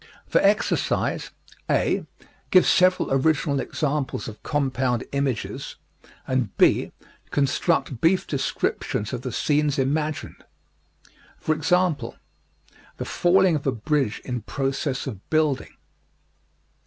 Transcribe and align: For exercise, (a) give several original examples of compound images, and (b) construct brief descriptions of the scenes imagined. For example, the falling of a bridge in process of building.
For 0.25 0.41
exercise, 0.41 1.29
(a) 1.69 2.07
give 2.49 2.65
several 2.65 3.13
original 3.13 3.59
examples 3.59 4.27
of 4.27 4.41
compound 4.41 5.03
images, 5.11 5.75
and 6.25 6.57
(b) 6.57 6.91
construct 7.29 8.01
brief 8.01 8.25
descriptions 8.25 9.13
of 9.13 9.21
the 9.21 9.31
scenes 9.31 9.77
imagined. 9.77 10.43
For 11.37 11.53
example, 11.53 12.15
the 12.97 13.05
falling 13.05 13.55
of 13.55 13.67
a 13.67 13.71
bridge 13.71 14.23
in 14.25 14.41
process 14.41 15.05
of 15.05 15.29
building. 15.29 15.75